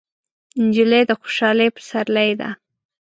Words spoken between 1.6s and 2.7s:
پسرلی ده.